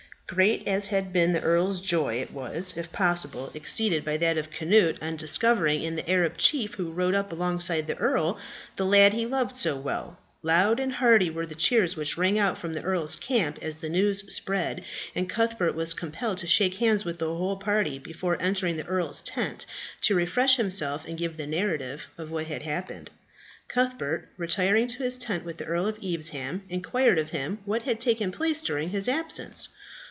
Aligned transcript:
Great 0.33 0.65
as 0.65 0.87
had 0.87 1.11
been 1.11 1.33
the 1.33 1.41
earl's 1.41 1.81
joy, 1.81 2.13
it 2.15 2.31
was, 2.31 2.77
if 2.77 2.89
possible, 2.93 3.51
exceeded 3.53 4.05
by 4.05 4.15
that 4.15 4.37
of 4.37 4.47
Cnut 4.49 4.95
on 5.03 5.17
discovering 5.17 5.83
in 5.83 5.97
the 5.97 6.09
Arab 6.09 6.37
chief 6.37 6.75
who 6.75 6.89
rode 6.89 7.13
up 7.13 7.33
alongside 7.33 7.85
the 7.85 7.97
earl, 7.97 8.39
the 8.77 8.85
lad 8.85 9.11
he 9.11 9.25
loved 9.25 9.57
so 9.57 9.75
well. 9.75 10.17
Loud 10.41 10.79
and 10.79 10.93
hearty 10.93 11.29
were 11.29 11.45
the 11.45 11.53
cheers 11.53 11.97
which 11.97 12.17
rang 12.17 12.39
out 12.39 12.57
from 12.57 12.71
the 12.73 12.81
earl's 12.81 13.17
camp 13.17 13.59
as 13.61 13.75
the 13.75 13.89
news 13.89 14.23
spread, 14.33 14.85
and 15.13 15.27
Cuthbert 15.27 15.75
was 15.75 15.93
compelled 15.93 16.37
to 16.37 16.47
shake 16.47 16.75
hands 16.75 17.03
with 17.03 17.19
the 17.19 17.35
whole 17.35 17.57
party 17.57 17.99
before 17.99 18.41
entering 18.41 18.77
the 18.77 18.85
earl's 18.87 19.19
tent, 19.19 19.65
to 19.99 20.15
refresh 20.15 20.55
himself 20.55 21.05
and 21.05 21.17
give 21.17 21.35
the 21.35 21.45
narrative 21.45 22.05
of 22.17 22.31
what 22.31 22.47
had 22.47 22.63
happened. 22.63 23.09
Cuthbert, 23.67 24.29
retiring 24.37 24.87
to 24.87 25.03
his 25.03 25.17
tent 25.17 25.43
with 25.43 25.57
the 25.57 25.65
Earl 25.65 25.87
of 25.87 25.99
Evesham, 26.01 26.63
inquired 26.69 27.19
of 27.19 27.31
him 27.31 27.59
what 27.65 27.81
had 27.81 27.99
taken 27.99 28.31
place 28.31 28.61
during 28.61 28.91
his 28.91 29.09
absence. 29.09 29.67